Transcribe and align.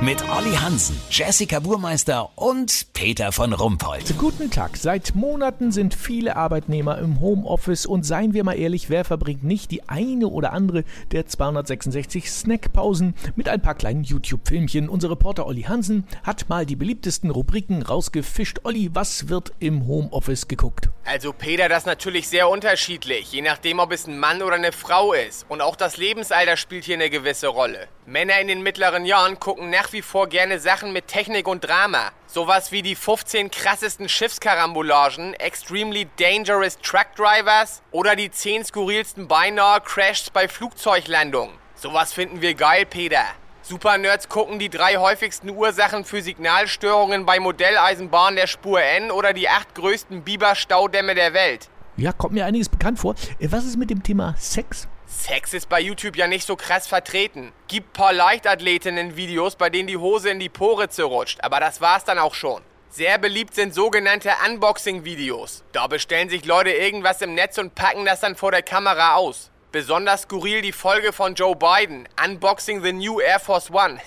Mit 0.00 0.28
Olli 0.28 0.54
Hansen, 0.54 1.00
Jessica 1.08 1.60
Burmeister 1.60 2.30
und 2.34 2.92
Peter 2.94 3.30
von 3.32 3.52
Rumpold. 3.52 4.18
Guten 4.18 4.50
Tag. 4.50 4.76
Seit 4.76 5.14
Monaten 5.14 5.72
sind 5.72 5.94
viele 5.94 6.36
Arbeitnehmer 6.36 6.98
im 6.98 7.20
Homeoffice 7.20 7.86
und 7.86 8.04
seien 8.04 8.34
wir 8.34 8.44
mal 8.44 8.58
ehrlich, 8.58 8.90
wer 8.90 9.04
verbringt 9.04 9.44
nicht 9.44 9.70
die 9.70 9.88
eine 9.88 10.26
oder 10.26 10.52
andere 10.52 10.84
der 11.12 11.26
266 11.26 12.30
Snackpausen 12.30 13.14
mit 13.36 13.48
ein 13.48 13.62
paar 13.62 13.76
kleinen 13.76 14.02
YouTube-Filmchen? 14.02 14.88
Unser 14.88 15.10
Reporter 15.10 15.46
Olli 15.46 15.62
Hansen 15.62 16.06
hat 16.24 16.48
mal 16.48 16.66
die 16.66 16.76
beliebtesten 16.76 17.30
Rubriken 17.30 17.82
rausgefischt. 17.82 18.60
Olli, 18.64 18.90
was 18.92 19.28
wird 19.28 19.52
im 19.60 19.86
Homeoffice 19.86 20.48
geguckt? 20.48 20.90
Also 21.04 21.32
Peter, 21.32 21.68
das 21.68 21.84
ist 21.84 21.86
natürlich 21.86 22.28
sehr 22.28 22.48
unterschiedlich, 22.48 23.30
je 23.32 23.42
nachdem, 23.42 23.78
ob 23.78 23.92
es 23.92 24.06
ein 24.06 24.18
Mann 24.18 24.42
oder 24.42 24.54
eine 24.56 24.72
Frau 24.72 25.12
ist. 25.12 25.46
Und 25.48 25.60
auch 25.60 25.76
das 25.76 25.96
Lebensalter 25.96 26.56
spielt 26.56 26.84
hier 26.84 26.96
eine 26.96 27.10
gewisse 27.10 27.48
Rolle. 27.48 27.88
Männer 28.06 28.38
in 28.40 28.48
den 28.48 28.62
mittleren 28.62 29.06
Jahren 29.06 29.40
gucken 29.40 29.70
nach 29.70 29.83
wie 29.92 30.02
vor 30.02 30.28
gerne 30.28 30.58
Sachen 30.58 30.92
mit 30.92 31.08
Technik 31.08 31.46
und 31.48 31.66
Drama. 31.66 32.12
Sowas 32.26 32.72
wie 32.72 32.82
die 32.82 32.94
15 32.94 33.50
krassesten 33.50 34.08
Schiffskarambolagen, 34.08 35.34
Extremely 35.34 36.08
Dangerous 36.18 36.78
Truck 36.78 37.14
Drivers 37.16 37.82
oder 37.90 38.16
die 38.16 38.30
10 38.30 38.64
skurrilsten 38.64 39.28
beinahe 39.28 39.80
Crashs 39.80 40.30
bei 40.30 40.48
Flugzeuglandungen. 40.48 41.54
Sowas 41.74 42.12
finden 42.12 42.40
wir 42.40 42.54
geil, 42.54 42.86
Peter. 42.86 43.24
Supernerds 43.62 44.28
gucken 44.28 44.58
die 44.58 44.68
drei 44.68 44.96
häufigsten 44.96 45.48
Ursachen 45.50 46.04
für 46.04 46.20
Signalstörungen 46.20 47.24
bei 47.24 47.40
Modelleisenbahnen 47.40 48.36
der 48.36 48.46
Spur 48.46 48.82
N 48.82 49.10
oder 49.10 49.32
die 49.32 49.48
acht 49.48 49.74
größten 49.74 50.22
Biberstaudämme 50.22 51.14
der 51.14 51.32
Welt. 51.32 51.70
Ja, 51.96 52.12
kommt 52.12 52.34
mir 52.34 52.44
einiges 52.44 52.68
bekannt 52.68 52.98
vor. 52.98 53.14
Äh, 53.38 53.48
Was 53.50 53.64
ist 53.64 53.76
mit 53.78 53.88
dem 53.88 54.02
Thema 54.02 54.34
Sex? 54.38 54.88
Sex 55.06 55.54
ist 55.54 55.68
bei 55.68 55.80
YouTube 55.80 56.16
ja 56.16 56.26
nicht 56.26 56.46
so 56.46 56.56
krass 56.56 56.86
vertreten. 56.86 57.52
Gibt 57.68 57.92
paar 57.92 58.12
Leichtathletinnen-Videos, 58.12 59.56
bei 59.56 59.70
denen 59.70 59.86
die 59.86 59.96
Hose 59.96 60.30
in 60.30 60.40
die 60.40 60.48
Poritze 60.48 61.04
rutscht, 61.04 61.40
aber 61.42 61.60
das 61.60 61.80
war's 61.80 62.04
dann 62.04 62.18
auch 62.18 62.34
schon. 62.34 62.62
Sehr 62.90 63.18
beliebt 63.18 63.54
sind 63.54 63.74
sogenannte 63.74 64.30
Unboxing-Videos. 64.46 65.64
Da 65.72 65.88
bestellen 65.88 66.28
sich 66.28 66.44
Leute 66.44 66.70
irgendwas 66.70 67.20
im 67.22 67.34
Netz 67.34 67.58
und 67.58 67.74
packen 67.74 68.04
das 68.04 68.20
dann 68.20 68.36
vor 68.36 68.52
der 68.52 68.62
Kamera 68.62 69.16
aus. 69.16 69.50
Besonders 69.72 70.22
skurril 70.22 70.62
die 70.62 70.72
Folge 70.72 71.12
von 71.12 71.34
Joe 71.34 71.56
Biden, 71.56 72.08
Unboxing 72.24 72.82
the 72.84 72.92
New 72.92 73.18
Air 73.20 73.40
Force 73.40 73.70
One. 73.72 74.00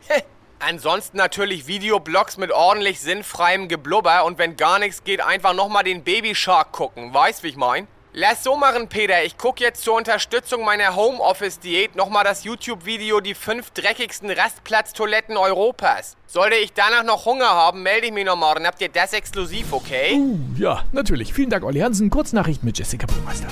Ansonsten 0.58 1.16
natürlich 1.16 1.66
Videoblogs 1.66 2.36
mit 2.36 2.52
ordentlich 2.52 3.00
sinnfreiem 3.00 3.68
Geblubber 3.68 4.24
und 4.24 4.36
wenn 4.38 4.56
gar 4.56 4.78
nichts 4.78 5.04
geht, 5.04 5.22
einfach 5.22 5.54
nochmal 5.54 5.84
den 5.84 6.04
Baby 6.04 6.34
Shark 6.34 6.72
gucken. 6.72 7.14
Weißt, 7.14 7.42
wie 7.42 7.48
ich 7.48 7.56
mein? 7.56 7.88
Lass 8.18 8.42
so 8.42 8.56
machen, 8.56 8.88
Peter. 8.88 9.24
Ich 9.24 9.36
guck 9.36 9.60
jetzt 9.60 9.84
zur 9.84 9.92
Unterstützung 9.92 10.64
meiner 10.64 10.96
Homeoffice-Diät 10.96 11.96
nochmal 11.96 12.24
das 12.24 12.44
YouTube-Video 12.44 13.20
Die 13.20 13.34
fünf 13.34 13.72
dreckigsten 13.72 14.30
Rastplatztoiletten 14.30 15.36
Europas. 15.36 16.16
Sollte 16.26 16.56
ich 16.56 16.72
danach 16.72 17.02
noch 17.02 17.26
Hunger 17.26 17.50
haben, 17.50 17.82
melde 17.82 18.06
ich 18.06 18.14
mich 18.14 18.24
nochmal. 18.24 18.54
Dann 18.54 18.66
habt 18.66 18.80
ihr 18.80 18.88
das 18.88 19.12
exklusiv, 19.12 19.70
okay? 19.70 20.14
Uh, 20.14 20.38
ja, 20.56 20.82
natürlich. 20.92 21.34
Vielen 21.34 21.50
Dank, 21.50 21.62
Olli 21.62 21.80
Hansen. 21.80 22.08
Kurznachricht 22.08 22.64
mit 22.64 22.78
Jessica 22.78 23.06
Burmeister. 23.06 23.48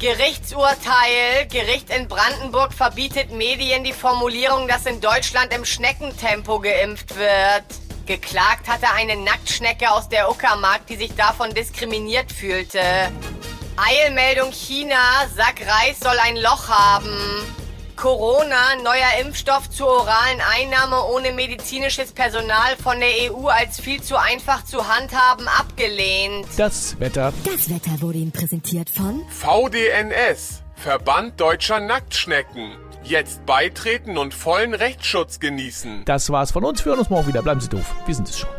Gerichtsurteil. 0.00 1.46
Gericht 1.48 1.90
in 1.90 2.08
Brandenburg 2.08 2.72
verbietet 2.72 3.30
Medien 3.30 3.84
die 3.84 3.92
Formulierung, 3.92 4.66
dass 4.66 4.84
in 4.86 5.00
Deutschland 5.00 5.54
im 5.54 5.64
Schneckentempo 5.64 6.58
geimpft 6.58 7.16
wird. 7.16 7.66
Geklagt 8.04 8.66
hatte 8.66 8.90
eine 8.96 9.14
Nacktschnecke 9.14 9.88
aus 9.92 10.08
der 10.08 10.28
Uckermark, 10.28 10.86
die 10.88 10.96
sich 10.96 11.14
davon 11.14 11.54
diskriminiert 11.54 12.32
fühlte. 12.32 12.80
Eilmeldung 13.78 14.50
China. 14.52 14.96
Sack 15.36 15.60
Reis 15.66 16.00
soll 16.00 16.16
ein 16.24 16.36
Loch 16.36 16.68
haben. 16.68 17.08
Corona, 17.94 18.76
neuer 18.82 19.24
Impfstoff 19.24 19.70
zur 19.70 19.88
oralen 19.88 20.40
Einnahme 20.56 21.02
ohne 21.12 21.32
medizinisches 21.32 22.12
Personal 22.12 22.76
von 22.76 23.00
der 23.00 23.32
EU 23.32 23.48
als 23.48 23.80
viel 23.80 24.00
zu 24.00 24.16
einfach 24.16 24.64
zu 24.64 24.86
handhaben 24.86 25.48
abgelehnt. 25.48 26.46
Das 26.56 26.98
Wetter. 27.00 27.32
Das 27.44 27.68
Wetter 27.68 28.00
wurde 28.00 28.18
Ihnen 28.18 28.30
präsentiert 28.30 28.88
von 28.88 29.22
VDNS, 29.30 30.62
Verband 30.76 31.40
Deutscher 31.40 31.80
Nacktschnecken. 31.80 32.76
Jetzt 33.02 33.46
beitreten 33.46 34.18
und 34.18 34.34
vollen 34.34 34.74
Rechtsschutz 34.74 35.40
genießen. 35.40 36.04
Das 36.04 36.30
war's 36.30 36.52
von 36.52 36.64
uns. 36.64 36.84
Wir 36.84 36.90
hören 36.90 37.00
uns 37.00 37.10
morgen 37.10 37.26
wieder. 37.26 37.42
Bleiben 37.42 37.60
Sie 37.60 37.68
doof. 37.68 37.94
Wir 38.06 38.14
sind 38.14 38.28
es 38.28 38.38
schon. 38.38 38.50